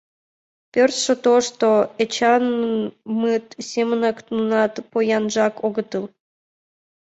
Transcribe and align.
Пӧртшӧ 0.71 1.13
тошто, 1.23 1.69
Эчанмыт 2.03 3.45
семынак 3.69 4.17
нунат 4.35 4.73
поянжак 4.91 5.55
огытыл. 5.67 6.05